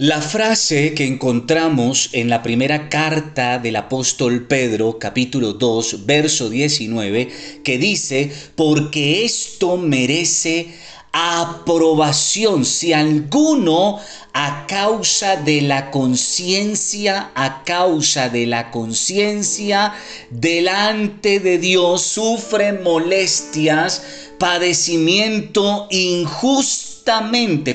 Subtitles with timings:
[0.00, 7.28] La frase que encontramos en la primera carta del apóstol Pedro, capítulo 2, verso 19,
[7.62, 10.72] que dice, porque esto merece
[11.12, 12.64] aprobación.
[12.64, 13.98] Si alguno
[14.32, 19.92] a causa de la conciencia, a causa de la conciencia,
[20.30, 24.02] delante de Dios sufre molestias,
[24.38, 26.89] padecimiento injusto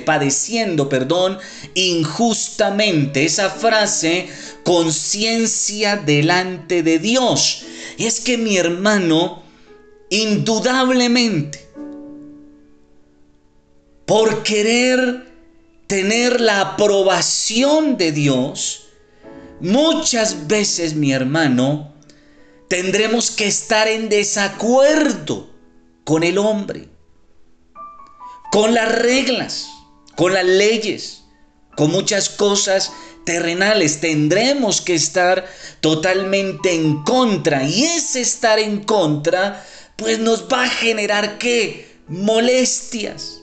[0.06, 1.38] padeciendo, perdón,
[1.74, 3.26] injustamente.
[3.26, 4.28] Esa frase,
[4.64, 7.64] conciencia delante de Dios.
[7.98, 9.44] Y es que mi hermano,
[10.10, 11.68] indudablemente,
[14.06, 15.26] por querer
[15.88, 18.88] tener la aprobación de Dios,
[19.60, 21.94] muchas veces, mi hermano,
[22.68, 25.50] tendremos que estar en desacuerdo
[26.04, 26.95] con el hombre
[28.52, 29.68] con las reglas,
[30.16, 31.24] con las leyes,
[31.76, 32.92] con muchas cosas
[33.26, 34.00] terrenales.
[34.00, 35.46] Tendremos que estar
[35.82, 37.64] totalmente en contra.
[37.64, 39.66] Y ese estar en contra,
[39.96, 42.00] pues nos va a generar qué?
[42.08, 43.42] Molestias.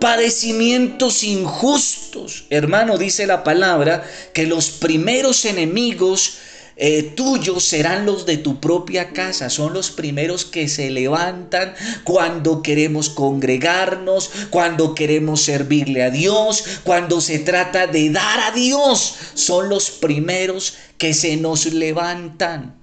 [0.00, 2.46] Padecimientos injustos.
[2.50, 4.04] Hermano, dice la palabra
[4.34, 6.38] que los primeros enemigos
[6.80, 9.50] eh, tuyos serán los de tu propia casa.
[9.50, 17.20] Son los primeros que se levantan cuando queremos congregarnos, cuando queremos servirle a Dios, cuando
[17.20, 19.14] se trata de dar a Dios.
[19.34, 22.78] Son los primeros que se nos levantan.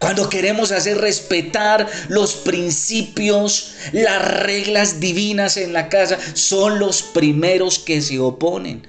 [0.00, 7.78] Cuando queremos hacer respetar los principios, las reglas divinas en la casa, son los primeros
[7.78, 8.84] que se oponen.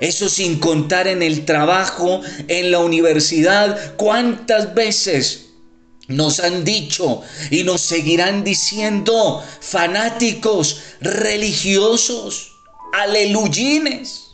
[0.00, 3.96] Eso sin contar en el trabajo, en la universidad.
[3.96, 5.46] ¿Cuántas veces
[6.08, 12.52] nos han dicho y nos seguirán diciendo fanáticos, religiosos,
[12.92, 14.28] aleluyines,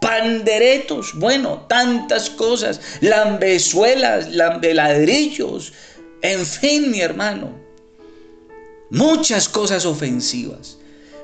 [0.00, 5.72] panderetos, bueno, tantas cosas, lambezuelas, lambeladrillos,
[6.22, 7.50] en fin, mi hermano,
[8.90, 10.78] muchas cosas ofensivas.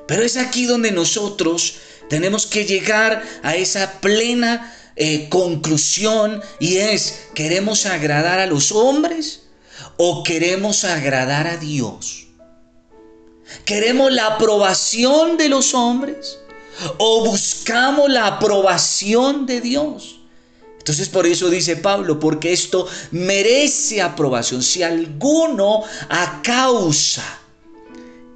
[0.07, 1.75] Pero es aquí donde nosotros
[2.09, 9.43] tenemos que llegar a esa plena eh, conclusión y es, ¿queremos agradar a los hombres
[9.97, 12.27] o queremos agradar a Dios?
[13.65, 16.39] ¿Queremos la aprobación de los hombres
[16.97, 20.19] o buscamos la aprobación de Dios?
[20.79, 24.63] Entonces por eso dice Pablo, porque esto merece aprobación.
[24.63, 27.39] Si alguno a causa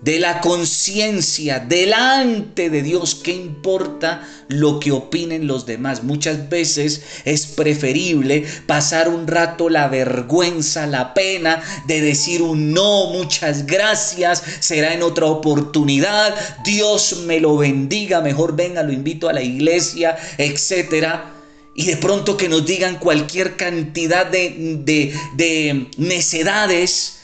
[0.01, 3.15] de la conciencia delante de Dios.
[3.15, 6.03] ¿Qué importa lo que opinen los demás?
[6.03, 13.11] Muchas veces es preferible pasar un rato la vergüenza, la pena de decir un no,
[13.11, 19.33] muchas gracias, será en otra oportunidad, Dios me lo bendiga, mejor venga, lo invito a
[19.33, 21.33] la iglesia, etcétera.
[21.73, 27.19] Y de pronto que nos digan cualquier cantidad de, de, de necedades.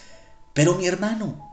[0.54, 1.47] Pero mi hermano,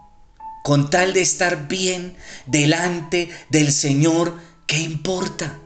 [0.65, 2.17] con tal de estar bien
[2.47, 5.61] delante del Señor, ¿qué importa?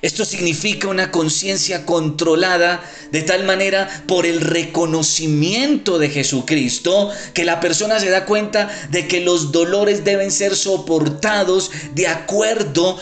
[0.00, 7.60] Esto significa una conciencia controlada de tal manera por el reconocimiento de Jesucristo que la
[7.60, 12.98] persona se da cuenta de que los dolores deben ser soportados de acuerdo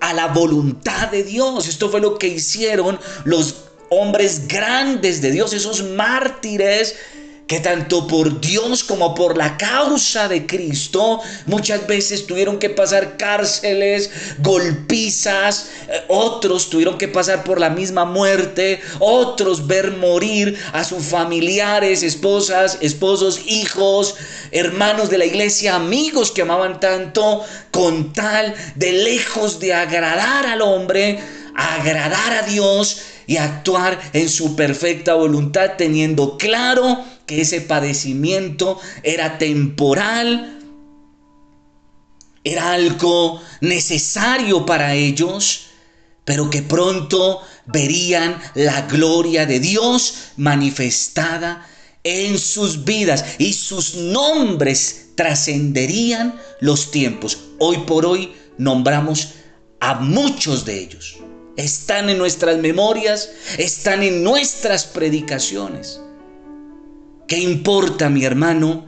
[0.00, 1.68] a la voluntad de Dios.
[1.68, 6.96] Esto fue lo que hicieron los hombres grandes de Dios, esos mártires
[7.52, 13.18] que tanto por Dios como por la causa de Cristo muchas veces tuvieron que pasar
[13.18, 20.82] cárceles, golpizas, eh, otros tuvieron que pasar por la misma muerte, otros ver morir a
[20.82, 24.14] sus familiares, esposas, esposos, hijos,
[24.50, 30.62] hermanos de la iglesia, amigos que amaban tanto, con tal de lejos de agradar al
[30.62, 31.18] hombre,
[31.54, 39.38] agradar a Dios y actuar en su perfecta voluntad, teniendo claro que ese padecimiento era
[39.38, 40.58] temporal,
[42.44, 45.68] era algo necesario para ellos,
[46.26, 51.66] pero que pronto verían la gloria de Dios manifestada
[52.04, 57.38] en sus vidas y sus nombres trascenderían los tiempos.
[57.58, 59.28] Hoy por hoy nombramos
[59.80, 61.16] a muchos de ellos.
[61.56, 65.98] Están en nuestras memorias, están en nuestras predicaciones.
[67.32, 68.84] ¿Qué importa, mi hermano,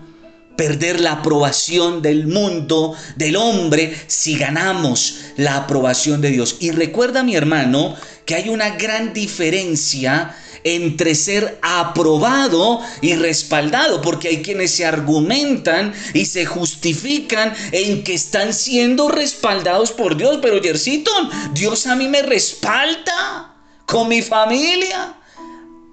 [0.54, 6.56] perder la aprobación del mundo, del hombre, si ganamos la aprobación de Dios?
[6.60, 7.96] Y recuerda, mi hermano,
[8.26, 15.94] que hay una gran diferencia entre ser aprobado y respaldado, porque hay quienes se argumentan
[16.12, 22.08] y se justifican en que están siendo respaldados por Dios, pero Yersiton, Dios a mí
[22.08, 23.54] me respalda
[23.86, 25.14] con mi familia.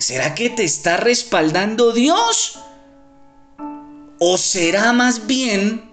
[0.02, 2.58] ¿Será que te está respaldando Dios?
[4.20, 5.90] ¿O será más bien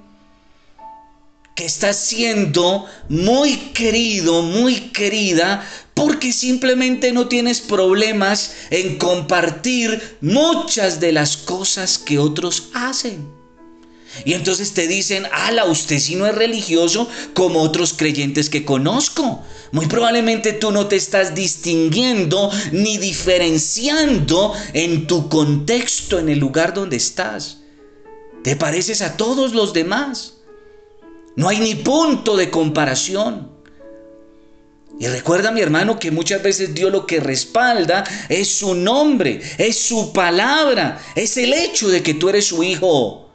[1.54, 5.62] que estás siendo muy querido, muy querida
[5.92, 13.37] porque simplemente no tienes problemas en compartir muchas de las cosas que otros hacen.
[14.24, 19.42] Y entonces te dicen, ala, usted si no es religioso como otros creyentes que conozco.
[19.72, 26.74] Muy probablemente tú no te estás distinguiendo ni diferenciando en tu contexto, en el lugar
[26.74, 27.58] donde estás.
[28.42, 30.34] Te pareces a todos los demás.
[31.36, 33.58] No hay ni punto de comparación.
[34.98, 39.78] Y recuerda mi hermano que muchas veces Dios lo que respalda es su nombre, es
[39.78, 43.27] su palabra, es el hecho de que tú eres su hijo.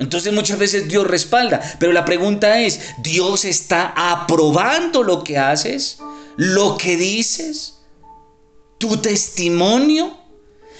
[0.00, 5.98] Entonces muchas veces Dios respalda, pero la pregunta es, ¿Dios está aprobando lo que haces?
[6.36, 7.74] ¿Lo que dices?
[8.78, 10.16] ¿Tu testimonio?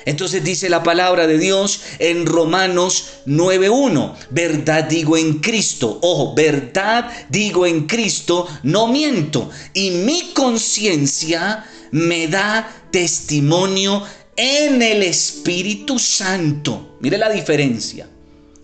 [0.06, 7.10] Entonces dice la palabra de Dios en Romanos 9.1, verdad digo en Cristo, ojo, verdad
[7.28, 14.02] digo en Cristo, no miento, y mi conciencia me da testimonio
[14.34, 16.96] en el Espíritu Santo.
[17.00, 18.08] Mire la diferencia,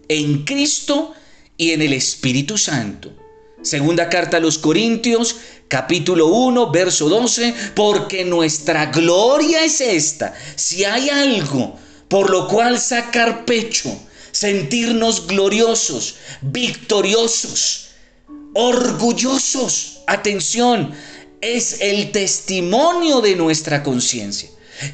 [0.08, 1.14] en Cristo
[1.56, 3.12] y en el Espíritu Santo.
[3.62, 5.36] Segunda carta a los Corintios,
[5.68, 10.34] capítulo 1, verso 12, porque nuestra gloria es esta.
[10.54, 13.96] Si hay algo por lo cual sacar pecho,
[14.30, 17.88] sentirnos gloriosos, victoriosos,
[18.54, 20.94] orgullosos, atención,
[21.40, 24.48] es el testimonio de nuestra conciencia,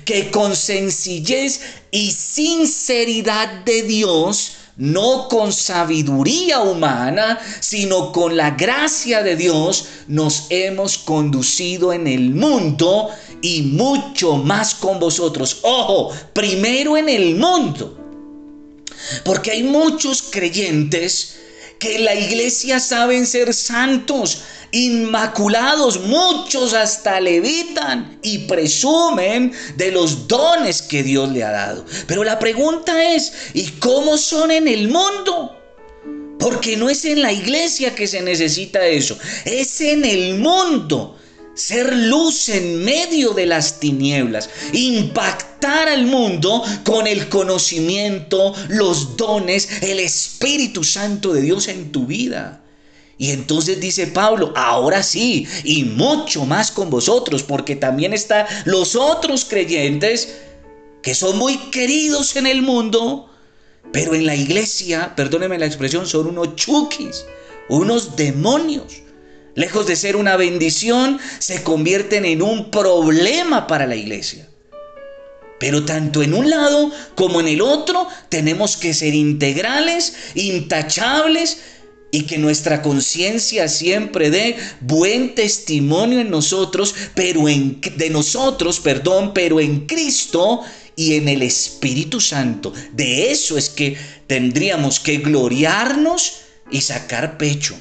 [0.04, 1.60] que con sencillez
[1.90, 10.46] y sinceridad de Dios, no con sabiduría humana, sino con la gracia de Dios, nos
[10.50, 13.10] hemos conducido en el mundo
[13.42, 15.58] y mucho más con vosotros.
[15.62, 17.98] Ojo, primero en el mundo.
[19.24, 21.36] Porque hay muchos creyentes
[21.82, 30.80] que la iglesia saben ser santos, inmaculados, muchos hasta levitan y presumen de los dones
[30.80, 31.84] que Dios le ha dado.
[32.06, 35.58] Pero la pregunta es, ¿y cómo son en el mundo?
[36.38, 41.18] Porque no es en la iglesia que se necesita eso, es en el mundo
[41.54, 49.82] ser luz en medio de las tinieblas, impactar al mundo con el conocimiento, los dones,
[49.82, 52.62] el Espíritu Santo de Dios en tu vida.
[53.18, 58.96] Y entonces dice Pablo, ahora sí, y mucho más con vosotros, porque también están los
[58.96, 60.36] otros creyentes
[61.02, 63.28] que son muy queridos en el mundo,
[63.92, 67.24] pero en la iglesia, perdóneme la expresión, son unos chukis,
[67.68, 69.02] unos demonios
[69.54, 74.48] lejos de ser una bendición, se convierten en un problema para la iglesia.
[75.58, 81.58] Pero tanto en un lado como en el otro tenemos que ser integrales, intachables
[82.10, 89.32] y que nuestra conciencia siempre dé buen testimonio en nosotros, pero en de nosotros, perdón,
[89.32, 90.62] pero en Cristo
[90.96, 92.72] y en el Espíritu Santo.
[92.92, 93.96] De eso es que
[94.26, 96.40] tendríamos que gloriarnos
[96.70, 97.76] y sacar pecho.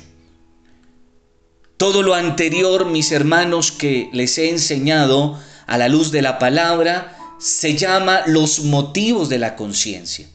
[1.81, 7.17] Todo lo anterior, mis hermanos, que les he enseñado a la luz de la palabra,
[7.39, 10.27] se llama los motivos de la conciencia.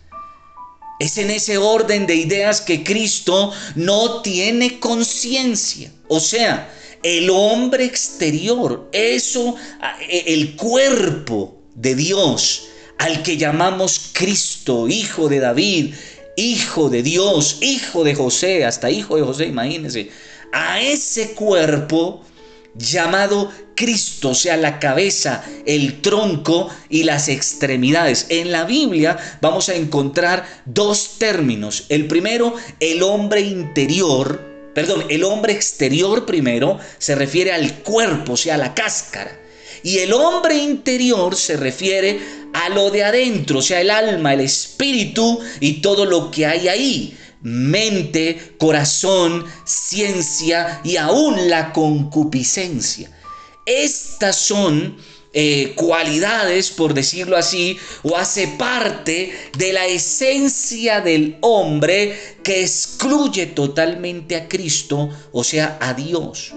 [0.98, 5.92] Es en ese orden de ideas que Cristo no tiene conciencia.
[6.08, 6.68] O sea,
[7.04, 9.54] el hombre exterior, eso,
[10.08, 12.64] el cuerpo de Dios,
[12.98, 15.94] al que llamamos Cristo, hijo de David,
[16.36, 20.10] hijo de Dios, hijo de José, hasta hijo de José, imagínense
[20.52, 22.22] a ese cuerpo
[22.78, 28.26] llamado Cristo, o sea, la cabeza, el tronco y las extremidades.
[28.30, 31.84] En la Biblia vamos a encontrar dos términos.
[31.88, 34.40] El primero, el hombre interior,
[34.74, 39.40] perdón, el hombre exterior primero se refiere al cuerpo, o sea, la cáscara.
[39.82, 42.18] Y el hombre interior se refiere
[42.54, 46.68] a lo de adentro, o sea, el alma, el espíritu y todo lo que hay
[46.68, 53.08] ahí mente, corazón, ciencia y aún la concupiscencia.
[53.64, 54.96] Estas son
[55.32, 63.46] eh, cualidades, por decirlo así, o hace parte de la esencia del hombre que excluye
[63.46, 66.52] totalmente a Cristo, o sea, a Dios.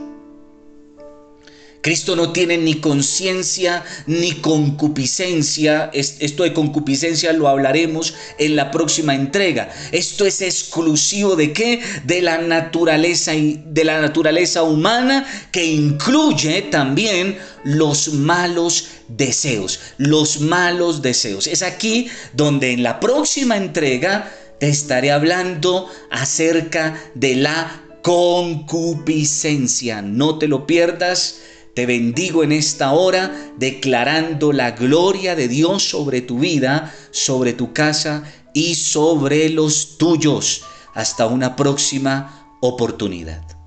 [1.81, 5.89] Cristo no tiene ni conciencia ni concupiscencia.
[5.93, 9.69] Esto de concupiscencia lo hablaremos en la próxima entrega.
[9.91, 11.81] Esto es exclusivo de qué?
[12.03, 20.41] De la naturaleza y de la naturaleza humana que incluye también los malos deseos, los
[20.41, 21.47] malos deseos.
[21.47, 30.01] Es aquí donde en la próxima entrega te estaré hablando acerca de la concupiscencia.
[30.01, 31.39] No te lo pierdas.
[31.75, 37.73] Te bendigo en esta hora declarando la gloria de Dios sobre tu vida, sobre tu
[37.73, 38.23] casa
[38.53, 40.63] y sobre los tuyos.
[40.93, 43.58] Hasta una próxima oportunidad.